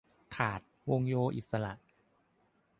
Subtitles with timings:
[0.35, 1.73] ขาด วงโยอิสระ